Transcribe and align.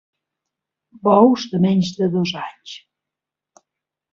Bous 1.07 1.45
de 1.51 1.61
menys 1.67 1.91
de 1.99 2.09
dos 2.17 2.35
anys. 2.47 2.75